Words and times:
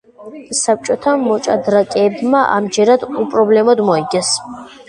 საბჭოთა 0.59 1.13
მოჭადრაკეებმა 1.25 2.43
ამჯერადაც 2.57 3.15
უპრობლემოდ 3.27 3.85
მოიგეს. 3.93 4.37